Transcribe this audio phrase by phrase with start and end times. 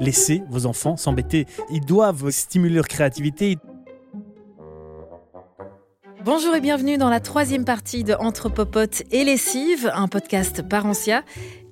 [0.00, 1.46] laissez vos enfants s'embêter.
[1.70, 3.58] Ils doivent stimuler leur créativité.
[6.22, 11.22] Bonjour et bienvenue dans la troisième partie de Entre Popotes et Lessive, un podcast Parentia.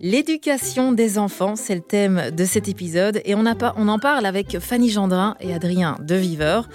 [0.00, 4.58] L'éducation des enfants, c'est le thème de cet épisode et on, on en parle avec
[4.58, 6.68] Fanny Gendrin et Adrien De Viveur.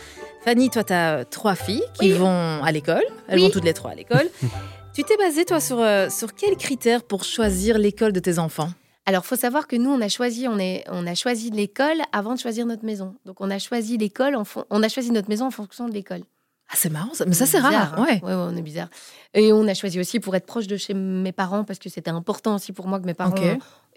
[0.43, 3.03] Fanny, toi, tu as trois filles qui vont à l'école.
[3.27, 4.29] Elles vont toutes les trois à l'école.
[4.93, 8.69] tu t'es basée, toi, sur, euh, sur quels critères pour choisir l'école de tes enfants?
[9.05, 12.35] Alors, faut savoir que nous, on a choisi, on est, on a choisi l'école avant
[12.35, 13.15] de choisir notre maison.
[13.25, 14.37] Donc, on a choisi l'école,
[14.69, 16.21] on a choisi notre maison en fonction de l'école.
[16.69, 17.93] Ah, c'est marrant, mais ça c'est rare.
[17.97, 18.03] Hein.
[18.03, 18.23] Ouais.
[18.23, 18.33] ouais.
[18.33, 18.87] on est bizarre.
[19.33, 22.09] Et on a choisi aussi pour être proche de chez mes parents parce que c'était
[22.09, 23.35] important aussi pour moi que mes parents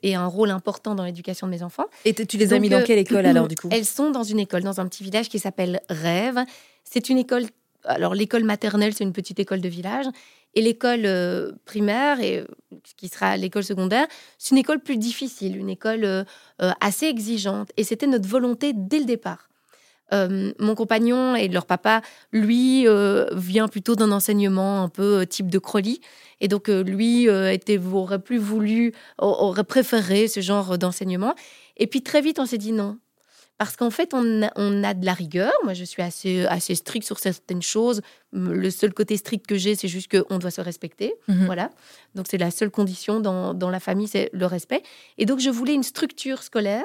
[0.02, 1.86] aient un rôle important dans l'éducation de mes enfants.
[2.04, 3.68] Et tu les as mis dans quelle école euh, alors du coup?
[3.70, 6.38] Elles sont dans une école, dans un petit village qui s'appelle Rêve.
[6.84, 7.46] C'est une école.
[7.86, 10.06] Alors l'école maternelle, c'est une petite école de village.
[10.54, 12.44] Et l'école euh, primaire, et,
[12.96, 14.06] qui sera l'école secondaire,
[14.38, 16.24] c'est une école plus difficile, une école euh,
[16.80, 17.70] assez exigeante.
[17.76, 19.48] Et c'était notre volonté dès le départ.
[20.12, 22.00] Euh, mon compagnon et leur papa,
[22.32, 25.98] lui, euh, vient plutôt d'un enseignement un peu euh, type de Crowley.
[26.40, 31.34] Et donc, lui était, aurait plus voulu, aurait préféré ce genre d'enseignement.
[31.78, 32.98] Et puis, très vite, on s'est dit non.
[33.58, 35.52] Parce qu'en fait, on a, de la rigueur.
[35.64, 38.02] Moi, je suis assez, assez strict sur certaines choses.
[38.32, 41.14] Le seul côté strict que j'ai, c'est juste qu'on doit se respecter.
[41.28, 41.46] Mhm.
[41.46, 41.70] Voilà.
[42.14, 44.82] Donc, c'est la seule condition dans, dans la famille, c'est le respect.
[45.16, 46.84] Et donc, je voulais une structure scolaire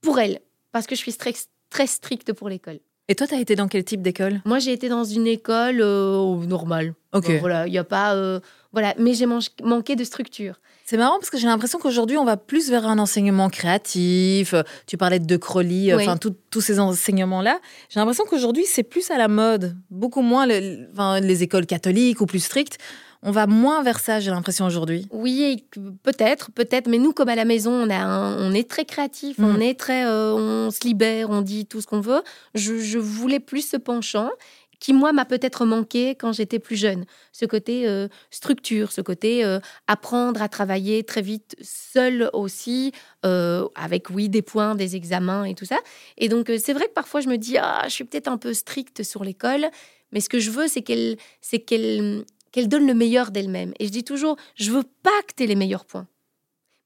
[0.00, 0.40] pour elle
[0.72, 1.34] parce que je suis très,
[1.68, 2.78] très stricte pour l'école.
[3.08, 4.40] Et toi, tu as été dans quel type d'école?
[4.44, 6.94] Moi, j'ai été dans une école euh, normale.
[7.12, 7.28] Ok.
[7.40, 8.14] voilà, il y a pas.
[8.14, 8.38] Euh,
[8.72, 10.60] voilà, mais j'ai manqué de structure.
[10.84, 14.54] C'est marrant parce que j'ai l'impression qu'aujourd'hui, on va plus vers un enseignement créatif.
[14.86, 17.60] Tu parlais de De Crowley, enfin, tous ces enseignements-là.
[17.88, 19.76] J'ai l'impression qu'aujourd'hui, c'est plus à la mode.
[19.90, 22.78] Beaucoup moins les écoles catholiques ou plus strictes
[23.22, 25.06] on va moins vers ça, j'ai l'impression aujourd'hui.
[25.10, 25.64] Oui,
[26.02, 26.88] peut-être, peut-être.
[26.88, 29.62] Mais nous, comme à la maison, on, a on est très créatif, on mm.
[29.62, 32.22] est très, euh, on se libère, on dit tout ce qu'on veut.
[32.54, 34.30] Je, voulais plus ce penchant
[34.80, 37.04] qui, moi, m'a peut-être manqué quand j'étais plus jeune.
[37.32, 42.92] Ce côté euh, structure, ce côté euh, apprendre à travailler très vite, seul aussi,
[43.22, 45.78] avec, oui, des points, des examens et tout ça.
[46.16, 48.54] Et donc, c'est vrai que parfois, je me dis, ah, je suis peut-être un peu
[48.54, 49.68] stricte sur l'école,
[50.10, 53.72] mais ce que je veux, c'est qu'elle, c'est qu'elle qu'elle donne le meilleur d'elle-même.
[53.78, 56.06] Et je dis toujours, je veux pas que tu aies les meilleurs points,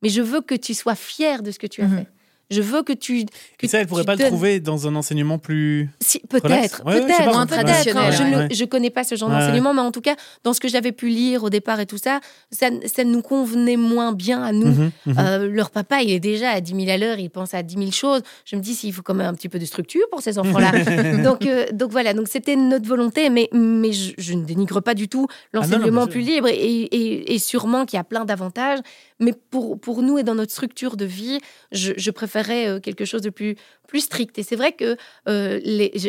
[0.03, 1.99] mais je veux que tu sois fier de ce que tu as mhm.
[1.99, 2.09] fait.
[2.55, 3.25] Je veux que tu.
[3.59, 5.91] Que ça, elle pourrait pas le trouver dans un enseignement plus.
[6.01, 8.53] Si, peut-être, peut-être.
[8.53, 10.93] Je ne connais pas ce genre d'enseignement, mais en tout cas, dans ce que j'avais
[10.93, 12.21] pu lire au départ et tout ça,
[12.51, 14.67] ça, ça nous convenait moins bien à nous.
[14.67, 15.15] Mhm, mhm.
[15.19, 17.75] Euh, leur papa, il est déjà à 10 000 à l'heure, il pense à 10
[17.77, 18.23] 000 choses.
[18.45, 20.73] Je me dis s'il faut quand même un petit peu de structure pour ces enfants-là.
[21.23, 25.09] donc, euh, donc voilà, donc c'était notre volonté, mais, mais je, ne dénigre pas du
[25.09, 28.81] tout ah l'enseignement plus libre et, et, et sûrement qu'il y a plein d'avantages.
[29.21, 31.39] Mais pour, pour nous et dans notre structure de vie,
[31.73, 33.57] je, je préférais euh, quelque chose de plus,
[33.87, 34.39] plus strict.
[34.39, 34.97] Et c'est vrai que
[35.29, 35.61] euh,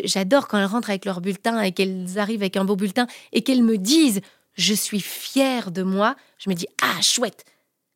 [0.05, 3.41] j'adore quand elles rentrent avec leur bulletin et qu'elles arrivent avec un beau bulletin et
[3.41, 4.21] qu'elles me disent
[4.53, 6.15] je suis fière de moi.
[6.37, 7.43] Je me dis ah chouette,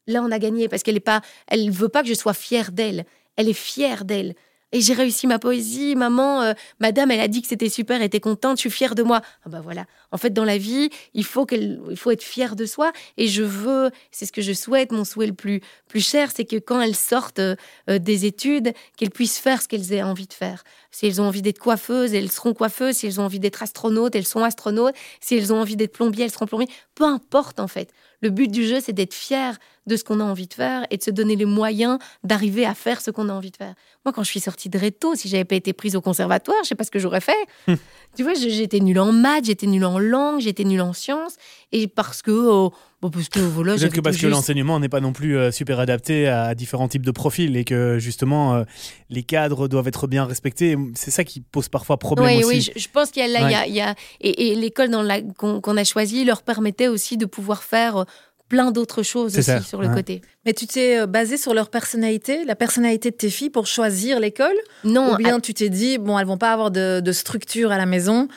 [0.08, 2.72] là on a gagné parce qu'elle est pas, elle veut pas que je sois fière
[2.72, 3.06] d'elle.
[3.36, 4.36] Elle est fière d'elle
[4.72, 8.04] et j'ai réussi ma poésie, maman, euh, madame, elle a dit que c'était super, elle
[8.04, 9.22] était contente, je suis fière de moi.
[9.46, 9.86] Ah bah voilà.
[10.12, 12.92] En fait, dans la vie, il faut il faut être fière de soi.
[13.18, 16.46] Et je veux, c'est ce que je souhaite, mon souhait le plus, plus cher, c'est
[16.46, 17.56] que quand elles sortent euh,
[17.88, 20.64] des études, qu'elles puissent faire ce qu'elles aient envie de faire.
[20.92, 22.98] Si elles ont envie d'être coiffeuses, elles seront coiffeuses.
[22.98, 24.96] Si elles ont envie d'être astronautes, elles sont astronautes.
[25.20, 26.70] Si elles ont envie d'être plombiers, elles seront plombiers.
[26.96, 27.92] Peu importe, en fait.
[28.22, 29.58] Le but du jeu, c'est d'être fier
[29.88, 32.74] de ce qu'on a envie de faire et de se donner les moyens d'arriver à
[32.74, 33.74] faire ce qu'on a envie de faire.
[34.06, 36.70] Moi, quand je suis sortie de Réto, si j'avais pas été prise au conservatoire, je
[36.70, 37.48] sais pas ce que j'aurais fait.
[37.68, 37.78] Hum.
[38.16, 41.36] tu vois, j'étais nulle en maths, j'étais nulle en langue, j'étais nulle en sciences.
[41.72, 45.00] Et parce que, oh, bon, parce que voilà, Peut-être que parce que l'enseignement n'est pas
[45.00, 48.64] non plus euh, super adapté à différents types de profils et que justement euh,
[49.10, 50.76] les cadres doivent être bien respectés.
[50.96, 52.72] C'est ça qui pose parfois problème oui, aussi.
[52.76, 55.84] Oui, je, pense qu'il y a, il y a, et, l'école dans la qu'on a
[55.84, 58.04] choisie leur permettait aussi de pouvoir faire euh,
[58.48, 60.22] plein d'autres choses aussi sur le côté.
[60.46, 64.56] Mais tu t'es basé sur leur personnalité, la personnalité de tes filles pour choisir l'école?
[64.84, 65.14] Non.
[65.14, 67.86] Ou bien tu t'es dit, bon, elles vont pas avoir de, de structure à la
[67.86, 68.28] maison,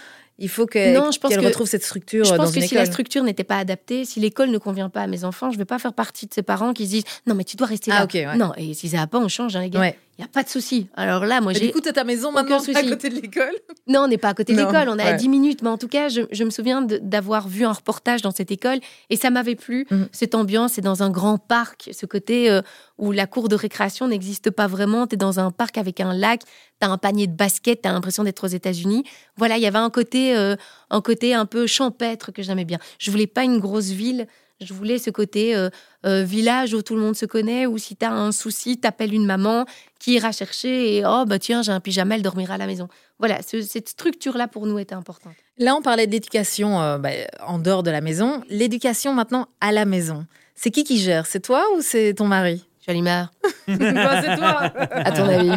[0.42, 2.24] il faut qu'elle retrouve cette structure.
[2.24, 5.06] Je pense que si la structure n'était pas adaptée, si l'école ne convient pas à
[5.06, 7.34] mes enfants, je ne vais pas faire partie de ces parents qui se disent non
[7.34, 8.36] mais tu dois rester ah, là.
[8.36, 9.92] Non et si ça va pas, on change hein, les gars.
[10.18, 10.88] Il n'y a pas de souci.
[10.94, 11.68] Alors là, moi, j'ai.
[11.68, 13.54] Du coup, ta maison maintenant à côté de l'école?
[13.86, 14.90] Non, on n'est pas à côté de l'école.
[14.90, 15.62] On est à 10 minutes.
[15.62, 18.78] Mais en tout cas, je, me souviens d'avoir vu un reportage dans cette école
[19.08, 19.86] et ça m'avait plu.
[19.90, 20.08] Mhm.
[20.12, 21.88] Cette ambiance, c'est dans un grand parc.
[21.92, 22.60] Ce côté euh,
[22.98, 25.06] où la cour de récréation n'existe pas vraiment.
[25.06, 26.42] Tu es dans un parc avec un lac.
[26.80, 27.80] Tu as un panier de basket.
[27.80, 29.04] Tu as l'impression d'être aux États-Unis.
[29.36, 30.56] Voilà, il y avait un côté, euh,
[30.90, 32.78] un côté un peu champêtre que j'aimais bien.
[32.98, 34.26] Je voulais pas une grosse ville
[34.64, 35.70] Je voulais ce côté euh,
[36.06, 39.14] euh, village où tout le monde se connaît, où si tu as un souci, t'appelles
[39.14, 39.66] une maman
[39.98, 42.88] qui ira chercher et oh bah tiens, j'ai un pyjama, elle dormira à la maison.
[43.18, 45.34] Voilà, cette structure-là pour nous était importante.
[45.58, 47.10] Là, on parlait de l'éducation euh, bah,
[47.46, 48.42] en dehors de la maison.
[48.48, 50.26] L'éducation maintenant à la maison.
[50.54, 51.26] C'est qui qui gère?
[51.26, 52.64] C'est toi ou c'est ton mari?
[52.84, 53.32] Chalimard.
[53.66, 54.72] c'est toi.
[54.90, 55.52] À ton avis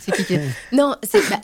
[0.00, 0.38] C'est qui qui...
[0.72, 1.20] Non, c'est...
[1.28, 1.40] Bah,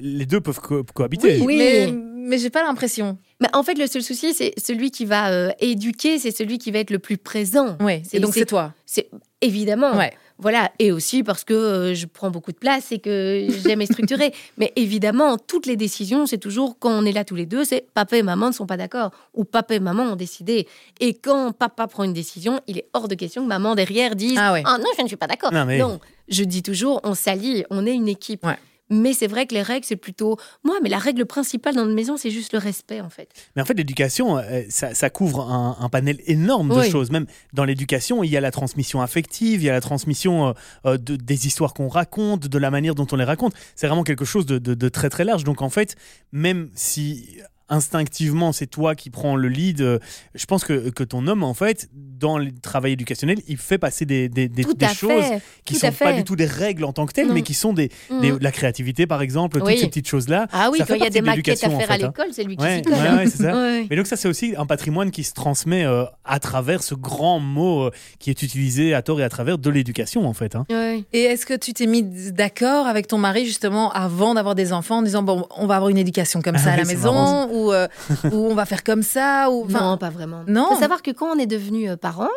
[0.00, 1.40] les deux peuvent cohabiter.
[1.40, 3.18] Oui, mais, mais j'ai pas l'impression.
[3.40, 6.70] Mais en fait, le seul souci, c'est celui qui va euh, éduquer, c'est celui qui
[6.70, 7.76] va être le plus présent.
[7.80, 8.72] Oui, et donc c'est toi.
[8.86, 9.08] C'est
[9.40, 9.96] évidemment.
[9.96, 10.12] Ouais.
[10.38, 14.34] Voilà, et aussi parce que euh, je prends beaucoup de place et que j'aime structurer.
[14.58, 17.86] Mais évidemment, toutes les décisions, c'est toujours quand on est là tous les deux, c'est
[17.94, 20.66] papa et maman ne sont pas d'accord ou papa et maman ont décidé.
[20.98, 24.36] Et quand papa prend une décision, il est hors de question que maman derrière dise
[24.36, 25.52] ah, ah non, je ne suis pas d'accord.
[25.52, 28.44] Non, je dis toujours, on s'allie, on est une équipe.
[28.90, 30.76] Mais c'est vrai que les règles, c'est plutôt moi.
[30.82, 33.28] Mais la règle principale dans notre maison, c'est juste le respect, en fait.
[33.56, 37.10] Mais en fait, l'éducation, euh, ça, couvre un, panel énorme de choses.
[37.10, 40.52] Même dans l'éducation, il y a la transmission affective, il y a la transmission euh,
[40.86, 43.54] euh, de, des histoires qu'on raconte, de la manière dont on les raconte.
[43.74, 45.44] C'est vraiment quelque chose de, de, très très large.
[45.44, 45.96] Donc en fait,
[46.32, 47.38] même si
[47.68, 50.00] instinctivement c'est toi qui prends le lead.
[50.34, 54.04] Je pense que, que ton homme, en fait, dans le travail éducationnel, il fait passer
[54.04, 54.62] des, des, des,
[54.94, 55.24] choses
[55.64, 57.72] qui ne sont pas du tout des règles en tant que telles, mais qui sont
[57.72, 58.38] des, mm.
[58.40, 60.46] la créativité, par exemple, toutes ces petites choses-là.
[60.52, 61.98] Ah oui, quand il y a des maquettes à faire à hein.
[61.98, 62.94] l'école, c'est lui qui s'y colle.
[62.94, 63.84] Hein.
[63.90, 67.40] Mais donc ça, c'est aussi un patrimoine qui se transmet euh, à travers ce grand
[67.40, 70.56] mot euh, qui est utilisé à tort et à travers de l'éducation, en fait.
[70.56, 70.66] Hein.
[71.12, 74.98] Et est-ce que tu t'es mis d'accord avec ton mari, justement, avant d'avoir des enfants,
[74.98, 77.86] en disant, bon, on va avoir une éducation comme ah ça à la maison euh,
[78.32, 79.66] ou, on va faire comme ça ou...
[79.68, 80.44] Non, pas vraiment.
[80.46, 80.68] Non.
[80.70, 82.28] faut savoir que quand on est devenu euh, parent,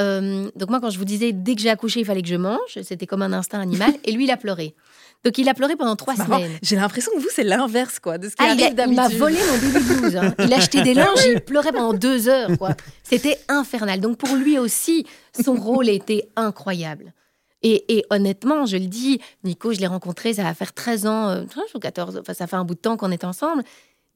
[0.00, 2.36] euh, donc moi quand je vous disais dès que j'ai accouché il fallait que je
[2.36, 4.74] mange, c'était comme un instinct animal, et lui il a pleuré.
[5.24, 6.50] Donc il a pleuré pendant trois semaines.
[6.62, 9.08] J'ai l'impression que vous c'est l'inverse quoi de ce qui ah, arrive il, il m'a
[9.08, 10.16] volé mon baby blues.
[10.16, 10.34] Hein.
[10.40, 12.70] Il a acheté des linges, il pleurait pendant deux heures quoi.
[13.04, 14.00] C'était infernal.
[14.00, 15.06] Donc pour lui aussi
[15.38, 17.12] son rôle était incroyable.
[17.64, 21.64] Et, honnêtement, je le dis, Nico, je l'ai rencontré, ça va faire 13 ans, 13
[21.76, 23.62] ou 14, enfin ça fait un bout de temps qu'on est ensemble.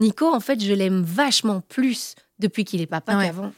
[0.00, 3.52] Nico, en fait, je l'aime vachement plus depuis qu'il est papa qu'avant.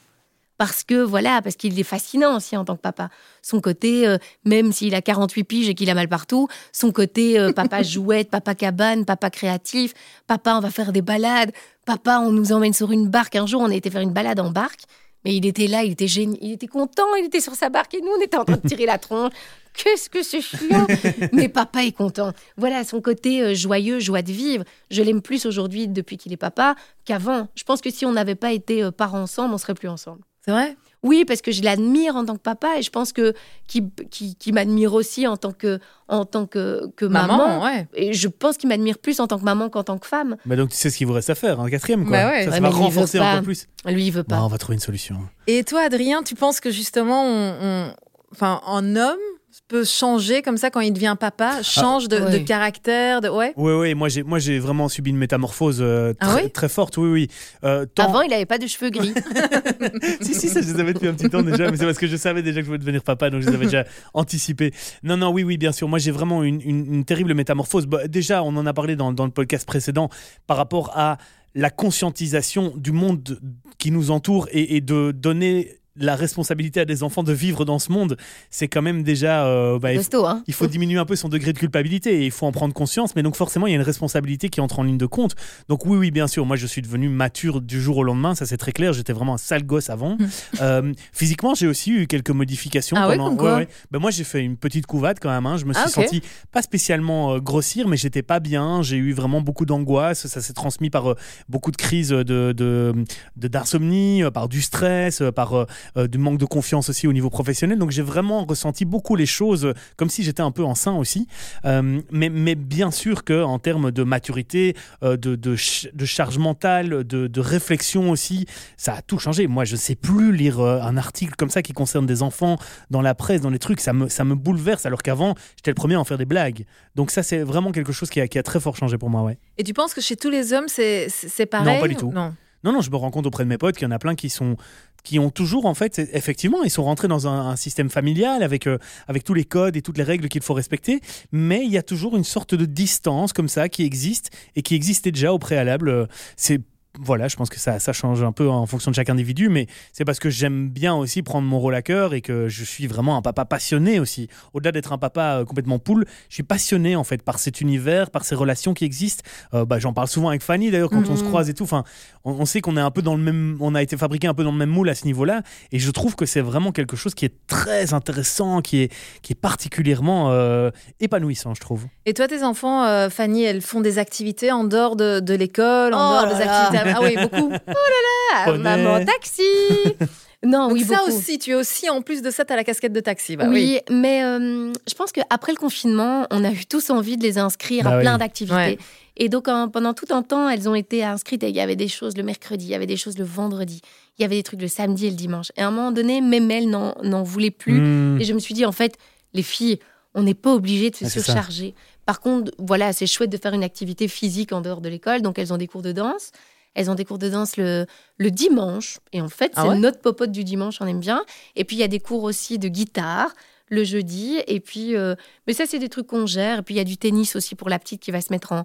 [0.57, 3.11] Parce que, voilà, parce qu'il est fascinant aussi en tant que papa.
[3.43, 7.39] Son côté, euh, même s'il a 48 piges et qu'il a mal partout, son côté
[7.39, 9.95] euh, papa jouette, papa cabane, papa créatif,
[10.27, 11.53] papa, on va faire des balades,
[11.87, 13.37] papa, on nous emmène sur une barque.
[13.37, 14.83] Un jour, on a été faire une balade en barque.
[15.25, 17.95] Mais il était là, il était génial, il était content, il était sur sa barque
[17.95, 19.33] et nous, on était en train de tirer la tronche.
[19.79, 20.87] Qu'est-ce que c'est chiant
[21.33, 22.33] Mais papa est content.
[22.57, 24.65] Voilà, son côté euh, joyeux, joie de vivre.
[24.91, 27.49] Je l'aime plus aujourd'hui depuis qu'il est papa qu'avant.
[27.55, 30.23] Je pense que si on n'avait pas été euh, parents ensemble, on serait plus ensemble.
[30.45, 30.77] C'est vrai?
[31.05, 33.33] Oui, parce que je l'admire en tant que papa et je pense que
[33.69, 35.79] qui, qui, m'admire aussi en tant que
[36.09, 37.63] en tant que, que maman.
[37.95, 40.37] Et je pense qu'il m'admire plus en tant que maman qu'en tant que femme.
[40.45, 42.17] Mais donc tu sais ce qu'il vous reste à faire, un quatrième quoi.
[42.17, 43.69] Bah ça, va renforcer encore plus.
[43.87, 44.43] Lui il veut pas.
[44.43, 45.19] on va trouver une solution.
[45.47, 47.93] Et toi Adrien, tu penses que justement on,
[48.33, 49.19] enfin en homme
[49.69, 53.53] peut changer comme ça quand il devient papa, ah, change de, caractère, de ouais.
[53.57, 57.09] Oui oui, moi j'ai moi j'ai vraiment subi une métamorphose euh, ah très, forte, oui
[57.09, 57.29] oui.
[57.65, 59.13] Euh, Avant il avait pas de cheveux gris.
[60.23, 62.07] si si, ça je les avais depuis un petit temps déjà, mais c'est parce que
[62.07, 63.85] je savais déjà que je voulais devenir papa, donc je les avais déjà
[64.15, 64.73] anticipés.
[65.03, 67.87] Non non oui oui bien sûr, moi j'ai vraiment une, une, terrible métamorphose.
[67.87, 70.09] Bah, déjà on en a parlé dans, dans le podcast précédent
[70.47, 71.19] par rapport à
[71.55, 73.41] la conscientisation du monde
[73.79, 77.79] qui nous entoure et, et de donner la responsabilité à des enfants de vivre dans
[77.79, 78.17] ce monde,
[78.51, 79.47] c'est quand même déjà.
[79.47, 80.43] Euh, bah, hein.
[80.47, 83.17] il, faut, diminuer un peu son degré de culpabilité et il faut en prendre conscience.
[83.17, 85.35] Mais donc, forcément, il y a une responsabilité qui entre en ligne de compte.
[85.69, 88.35] Donc, oui, oui, bien sûr, moi, je suis devenu mature du jour au lendemain.
[88.35, 88.93] Ça, c'est très clair.
[88.93, 90.17] J'étais vraiment un sale gosse avant.
[90.61, 92.97] Euh, physiquement, j'ai aussi eu quelques modifications.
[92.99, 93.33] Ah pendant...
[93.37, 95.47] ouais, ben, moi, j'ai fait une petite couvade quand même.
[95.47, 95.57] Hein.
[95.57, 98.83] Je me suis ah, senti pas spécialement euh, grossir, mais j'étais pas bien.
[98.83, 100.27] J'ai eu vraiment beaucoup d'angoisse.
[100.27, 101.15] Ça s'est transmis par
[101.49, 102.95] beaucoup de crises de,
[103.37, 107.79] d'insomnie, de, par du stress, par euh, du manque de confiance aussi au niveau professionnel.
[107.79, 111.27] Donc j'ai vraiment ressenti beaucoup les choses euh, comme si j'étais un peu enceint aussi.
[111.65, 115.57] Euh, mais, mais bien sûr qu'en termes de maturité, de, de,
[116.05, 119.47] charge mentale, de, réflexion aussi, ça a tout changé.
[119.47, 122.59] Moi, je ne sais plus lire un article comme ça qui concerne des enfants
[122.91, 123.81] dans la presse, dans les trucs.
[123.81, 126.65] Ça me, ça me bouleverse alors qu'avant, j'étais le premier à en faire des blagues.
[126.95, 129.23] Donc ça, c'est vraiment quelque chose qui a, qui a très fort changé pour moi.
[129.23, 129.39] Ouais.
[129.57, 132.13] Et tu penses que chez tous les hommes, c'est pareil Non, pas du tout.
[132.13, 132.35] Non.
[132.65, 134.15] Non, non, je me rends compte auprès de mes potes qu'il y en a plein
[134.15, 134.57] qui sont
[135.05, 138.79] qui ont toujours en fait effectivement ils sont rentrés dans un, système familial avec euh,
[139.07, 141.01] avec tous les codes et toutes les règles qu'il faut respecter.
[141.33, 144.75] Mais il y a toujours une sorte de distance comme ça qui existe et qui
[144.75, 146.09] existait déjà au préalable.
[146.37, 146.61] C'est
[147.01, 149.67] voilà, je pense que ça, ça change un peu en fonction de chaque individu, mais
[149.93, 152.87] c'est parce que j'aime bien aussi prendre mon rôle à cœur et que je suis
[152.87, 154.29] vraiment un papa passionné aussi.
[154.53, 158.11] Au-delà d'être un papa euh, complètement poule, je suis passionné en fait par cet univers,
[158.11, 159.23] par ces relations qui existent.
[159.55, 161.29] Euh, bah, J'en parle souvent avec Fanny d'ailleurs quand on se mhm.
[161.29, 161.65] croise et tout.
[161.65, 161.85] Enfin,
[162.25, 164.43] on, sait qu'on est un peu dans le même, on a été fabriqué un peu
[164.43, 167.15] dans le même moule à ce niveau-là, et je trouve que c'est vraiment quelque chose
[167.15, 171.87] qui est très intéressant, qui est, qui est particulièrement euh, épanouissant, je trouve.
[172.07, 176.23] Et toi, tes enfants, Fanny, elles font des activités en dehors de, de l'école, en
[176.23, 177.51] oh dehors des activités ah oui, beaucoup.
[177.69, 179.43] Oh là là, maman taxi.
[180.47, 182.93] Non, oui, ça aussi, tu es aussi, en plus de ça, tu as la casquette
[182.93, 183.37] de taxi.
[183.37, 187.25] Bah, oui, mais euh, je pense qu'après le confinement, on a eu tous envie de
[187.25, 188.79] les inscrire à bah plein d'activités.
[189.17, 191.43] Et donc, pendant tout un temps, elles ont été inscrites.
[191.43, 193.81] il y avait des choses le mercredi, il y avait des choses le vendredi,
[194.17, 195.51] il y avait des trucs le samedi et le dimanche.
[195.57, 197.81] Et à un moment donné, même elles n'en voulaient plus.
[197.81, 198.21] Hmm.
[198.21, 198.97] Et je me suis dit, en fait,
[199.35, 199.81] les filles,
[200.15, 201.75] on n'est pas obligé de se surcharger.
[202.07, 205.21] Par contre, voilà, c'est chouette de faire une activité physique en dehors de l'école.
[205.21, 206.31] Donc, elles ont des cours de danse.
[206.79, 207.87] Elles ont des cours de danse le,
[208.19, 208.99] le dimanche.
[209.13, 211.25] Et en fait, ah c'est notre popote du dimanche, on aime bien.
[211.57, 213.35] Et puis, il y a des cours aussi de guitare
[213.71, 214.39] le jeudi.
[214.47, 215.15] Et puis, euh,
[215.47, 216.61] mais ça, c'est des trucs qu'on gère.
[216.61, 218.53] Et puis, il y a du tennis aussi pour la petite qui va se mettre
[218.53, 218.65] en.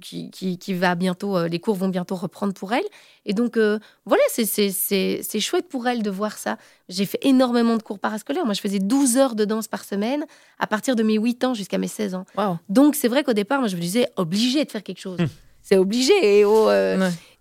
[0.00, 1.36] qui, qui, qui va bientôt.
[1.36, 2.84] Euh, les cours vont bientôt reprendre pour elle.
[3.24, 6.56] Et donc, euh, voilà, c'est chouette pour elle de voir ça.
[6.88, 8.44] J'ai fait énormément de cours parascolaires.
[8.44, 10.24] Moi, je faisais 12 heures de danse par semaine
[10.58, 12.24] à partir de mes 8 ans jusqu'à mes 16 ans.
[12.68, 15.20] Donc, c'est vrai qu'au départ, moi, je me disais obligé de faire quelque chose.
[15.20, 15.28] Hum.
[15.64, 16.12] C'est obligé.
[16.40, 16.68] Et oh,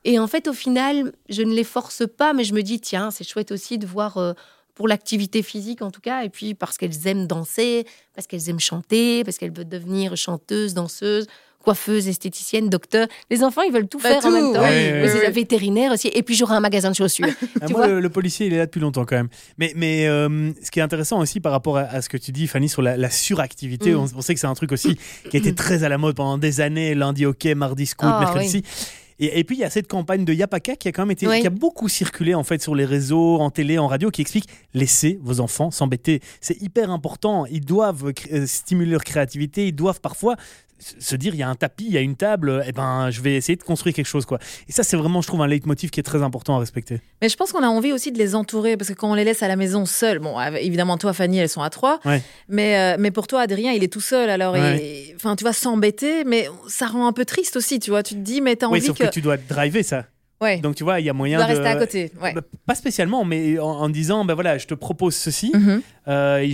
[0.03, 3.11] et en fait, au final, je ne les force pas, mais je me dis, tiens,
[3.11, 4.33] c'est chouette aussi de voir, euh,
[4.73, 8.59] pour l'activité physique en tout cas, et puis parce qu'elles aiment danser, parce qu'elles aiment
[8.59, 11.27] chanter, parce qu'elles veulent devenir chanteuses, danseuses,
[11.61, 13.07] coiffeuses, esthéticiennes, docteurs.
[13.29, 14.63] Les enfants, ils veulent tout bah, faire en même temps.
[14.63, 16.09] Oui, vétérinaires aussi.
[16.13, 17.27] Et puis j'aurai un magasin de chaussures.
[17.61, 19.29] Ah, moi, le, policier, il est là depuis longtemps quand même.
[19.57, 22.47] Mais, mais euh, ce qui est intéressant aussi par rapport à, ce que tu dis,
[22.47, 24.07] Fanny, sur la, suractivité, mm.
[24.15, 24.97] on, sait que c'est un truc aussi
[25.29, 26.95] qui a été très à la mode pendant des années.
[26.95, 28.63] Lundi hockey, mardi scout, oh, mercredi.
[29.23, 31.45] Et, puis il y a cette campagne de Yapaka qui a quand même été, qui
[31.45, 35.19] a beaucoup circulé en fait sur les réseaux, en télé, en radio, qui explique laissez
[35.21, 36.21] vos enfants s'embêter.
[36.41, 37.45] C'est hyper important.
[37.45, 39.67] Ils doivent euh, stimuler leur créativité.
[39.67, 40.37] Ils doivent parfois
[40.81, 43.21] se dire il y a un tapis, il y a une table, eh ben je
[43.21, 44.39] vais essayer de construire quelque chose quoi.
[44.67, 47.01] Et ça c'est vraiment je trouve un leitmotiv qui est très important à respecter.
[47.21, 49.23] Mais je pense qu'on a envie aussi de les entourer parce que quand on les
[49.23, 51.99] laisse à la maison seuls, bon évidemment toi Fanny elles sont à trois,
[52.49, 54.55] mais euh, mais pour toi Adrien il est tout seul alors
[55.15, 58.19] enfin tu vas s'embêter mais ça rend un peu triste aussi tu vois tu te
[58.19, 59.09] dis mais t'as envie oui, sauf que...
[59.09, 60.05] tu dois driver ça.
[60.61, 62.11] Donc tu vois, il y a moyen de rester à côté.
[62.19, 62.31] Bah,
[62.65, 65.51] pas spécialement, mais en, disant, ben voilà, je te propose ceci.
[65.53, 65.81] Mhm.
[66.07, 66.47] Euh,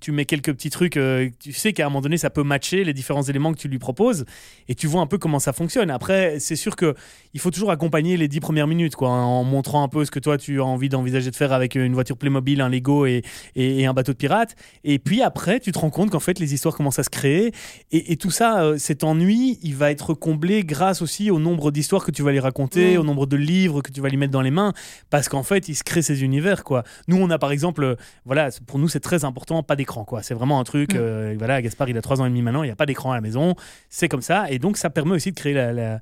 [0.00, 0.96] tu mets quelques petits trucs.
[0.96, 3.68] Euh, tu sais qu'à un moment donné, ça peut matcher les différents éléments que tu
[3.68, 4.24] lui proposes,
[4.68, 5.90] et tu vois un peu comment ça fonctionne.
[5.90, 6.94] Après, c'est sûr que
[7.34, 10.18] il faut toujours accompagner les dix premières minutes, quoi, en montrant un peu ce que
[10.18, 13.22] toi tu as envie d'envisager de faire avec une voiture Playmobil, un Lego et,
[13.54, 14.56] et, un bateau de pirate.
[14.84, 17.52] Et puis après, tu te rends compte qu'en fait, les histoires commencent à se créer,
[17.92, 22.04] et, tout ça, euh, cet ennui, il va être comblé grâce aussi au nombre d'histoires
[22.04, 24.42] que tu vas lui raconter au nombre de livres que tu vas lui mettre dans
[24.42, 24.72] les mains,
[25.10, 26.84] parce qu'en fait, il se crée ses univers, quoi.
[27.06, 30.22] Nous, on a par exemple, voilà, pour nous, c'est très important, pas d'écran, quoi.
[30.22, 30.98] C'est vraiment un truc, mm.
[30.98, 33.12] euh, voilà, Gaspard, il a 3 ans et demi maintenant, il n'y a pas d'écran
[33.12, 33.54] à la maison,
[33.90, 36.00] c'est comme ça, et donc ça permet aussi de créer la,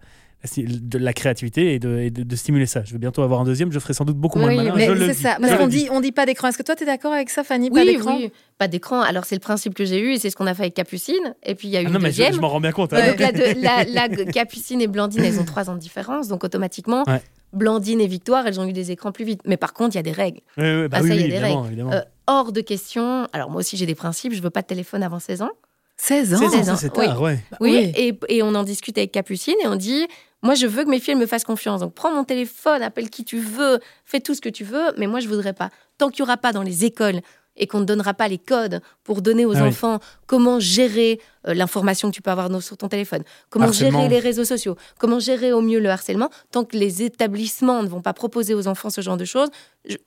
[0.56, 2.82] de la créativité et de, de, stimuler ça.
[2.84, 4.74] Je vais bientôt avoir un deuxième, je ferai sans doute beaucoup moins de malin.
[4.76, 5.38] Mais c'est ça.
[5.60, 6.48] on dit, on dit pas d'écran.
[6.48, 7.70] Est-ce que toi, tu es d'accord avec ça, Fanny?
[7.70, 8.16] Pas d'écran?
[8.16, 8.30] oui.
[8.58, 9.00] Pas d'écran.
[9.00, 11.34] Alors, c'est le principe que j'ai eu et c'est ce qu'on a fait avec Capucine.
[11.44, 12.34] Et puis, il y a eu ah non, mais deuxième.
[12.34, 12.92] Je, m'en rends bien compte.
[12.92, 13.14] Hein.
[13.88, 16.28] la, Capucine et Blandine, elles ont trois ans de différence.
[16.28, 17.04] Donc, automatiquement,
[17.54, 19.40] Blandine et Victoire, elles ont eu des écrans plus vite.
[19.46, 20.40] Mais par contre, il y a des règles.
[20.58, 23.28] Oui, bah, oui, évidemment, euh, hors de question.
[23.32, 24.32] Alors, moi aussi, j'ai des principes.
[24.32, 25.50] Je veux pas de téléphone avant 16 ans.
[25.96, 27.34] 16 ans, 16 ans, c'est tard, oui.
[27.60, 30.06] Oui, Et, et, on en discute avec Capucine et on dit
[30.44, 31.80] moi, je veux que mes filles me fassent confiance.
[31.80, 35.06] Donc, prends mon téléphone, appelle qui tu veux, fais tout ce que tu veux, mais
[35.06, 35.70] moi, je voudrais pas.
[35.96, 37.22] Tant qu'il n'y aura pas dans les écoles
[37.56, 41.54] et qu'on ne donnera pas les codes pour donner aux ah enfants comment gérer euh,
[41.54, 45.52] l'information que tu peux avoir sur ton téléphone, comment gérer les réseaux sociaux, comment gérer
[45.52, 49.00] au mieux le harcèlement, tant que les établissements ne vont pas proposer aux enfants ce
[49.00, 49.48] genre de choses,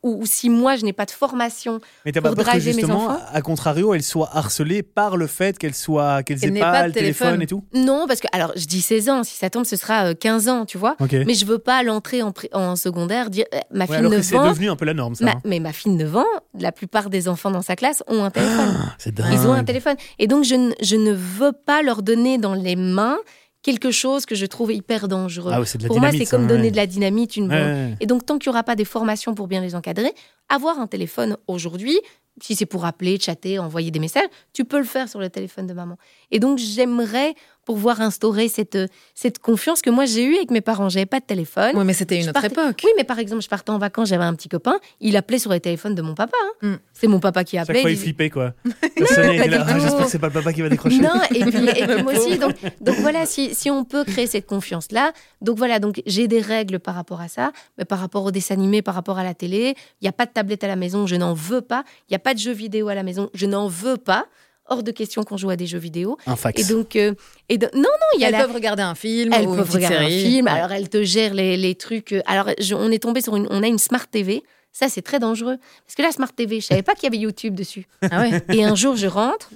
[0.01, 3.19] ou, si moi je n'ai pas de formation Mais pour pas driver mes enfants?
[3.31, 7.41] À contrario, elles soient harcelées par le fait qu'elles soient qu'elles aient pas, le téléphone.
[7.43, 7.63] et tout?
[7.73, 10.51] Non, parce que alors je dis 16 ans, si ça tombe, ce sera 15 euh,
[10.51, 10.95] ans, tu vois?
[11.11, 14.69] Mais je veux pas l'entrée en, en, secondaire dire euh, ma fille ne C'est devenu
[14.69, 15.25] un peu la norme, ça.
[15.27, 15.41] Hein.
[15.45, 16.25] Mais ma fille ne vend.
[16.59, 18.75] La plupart des enfants dans sa classe ont un téléphone.
[18.97, 19.95] c'est Ils ont un téléphone.
[20.17, 21.26] Et donc je, je ne veux
[21.65, 23.17] pas leur donner dans les mains
[23.61, 25.51] quelque chose que je trouve hyper dangereux.
[25.53, 27.95] Ah pour moi, c'est comme donner de la dynamite, une bombe.
[27.99, 30.13] Et donc, tant qu'il n'y aura pas des formations pour bien les encadrer,
[30.47, 31.99] avoir un téléphone aujourd'hui,
[32.41, 35.67] si c'est pour appeler, chatter, envoyer des messages, tu peux le faire sur le téléphone
[35.67, 35.97] de maman.
[36.31, 37.33] Et donc, j'aimerais
[37.75, 38.77] voir instaurer cette,
[39.13, 40.89] cette confiance que moi j'ai eue avec mes parents.
[40.89, 41.71] J'avais pas de téléphone.
[41.75, 42.81] Oui, mais c'était une autre époque.
[42.83, 45.51] Oui, mais par exemple, je partais en vacances, j'avais un petit copain, il appelait sur
[45.51, 46.37] les téléphones de mon papa.
[46.61, 46.67] Hein.
[46.69, 46.75] Mm.
[46.93, 47.75] C'est mon papa qui appelait.
[47.75, 48.53] Chaque fois, il flippait, quoi.
[48.99, 50.99] Ah, j'espère que c'est pas le papa qui va décrocher.
[50.99, 52.37] Non, et puis, moi aussi.
[52.37, 55.11] Donc, donc voilà, si, si on peut créer cette confiance-là.
[55.41, 58.55] Donc voilà, donc j'ai des règles par rapport à ça, mais par rapport aux dessins
[58.55, 59.75] animés, par rapport à la télé.
[60.01, 61.83] Il n'y a pas de tablette à la maison, je n'en veux pas.
[62.09, 64.25] Il n'y a pas de jeux vidéo à la maison, je n'en veux pas
[64.69, 66.17] hors de question qu'on joue à des jeux vidéo.
[66.25, 66.61] Un fax.
[66.61, 67.13] Et donc, euh,
[67.49, 69.33] et non, non, il y a elles peuvent regarder un film.
[69.33, 70.47] Elles peuvent regarder un film.
[70.47, 72.13] Alors, elles te gèrent les, les trucs.
[72.13, 74.43] Euh, alors, on est tombé sur une, on a une smart TV.
[74.71, 75.57] Ça, c'est très dangereux.
[75.85, 77.87] Parce que la Smart TV, je savais pas qu'il y avait YouTube dessus.
[78.11, 78.43] Ah ouais.
[78.53, 79.49] Et un jour, je rentre,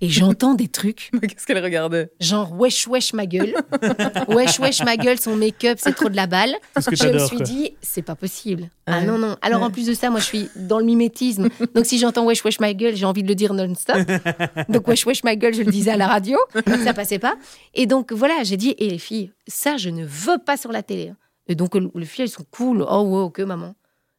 [0.00, 1.10] et j'entends des trucs.
[1.14, 2.10] Mais qu'est-ce qu'elle regardait?
[2.20, 3.54] Genre wesh wesh ma gueule.
[4.28, 6.54] wesh wesh ma gueule, son make-up, c'est trop de la balle.
[6.76, 8.70] je me suis dit, c'est pas possible.
[8.86, 9.36] Ah non, non.
[9.42, 11.48] Alors en plus de ça, moi je suis dans le mimétisme.
[11.74, 13.98] Donc si j'entends wesh wesh ma gueule, j'ai envie de le dire non-stop.
[14.68, 16.38] Donc wesh wesh ma gueule, je le disais à la radio.
[16.84, 17.36] Ça passait pas.
[17.74, 20.82] Et donc voilà, j'ai dit, et les filles, ça je ne veux pas sur la
[20.82, 21.12] télé.
[21.48, 22.84] Et donc les filles, elles sont cool.
[22.88, 23.74] Oh, wow, ok, maman.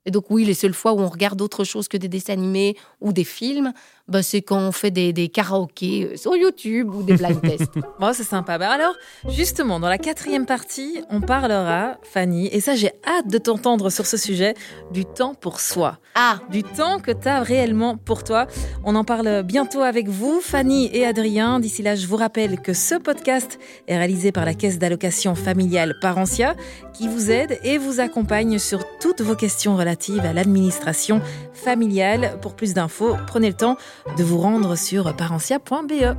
[0.06, 2.77] Et donc oui, les seules fois où on regarde autre chose que des dessins animés
[3.01, 3.74] ou des films,
[4.08, 7.74] bah, c'est quand on fait des, des karaokés euh, sur YouTube ou des blind tests.
[8.00, 8.58] bon, c'est sympa.
[8.58, 8.94] Bah, alors,
[9.30, 14.06] justement, dans la quatrième partie, on parlera, Fanny, et ça j'ai hâte de t'entendre sur
[14.06, 14.54] ce sujet,
[14.92, 15.98] du temps pour soi.
[16.16, 18.48] Ah Du temps que tu as réellement pour toi.
[18.84, 21.60] On en parle bientôt avec vous, Fanny et Adrien.
[21.60, 25.96] D'ici là, je vous rappelle que ce podcast est réalisé par la Caisse d'allocation familiale
[26.02, 26.56] Parentia,
[26.94, 31.22] qui vous aide et vous accompagne sur toutes vos questions relatives à l'administration
[31.54, 32.40] familiale.
[32.42, 33.78] Pour plus d'infos, prenez le temps
[34.18, 36.16] de vous rendre sur parentia.be.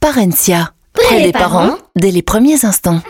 [0.00, 3.00] Parentia, près des parents, dès les premiers instants.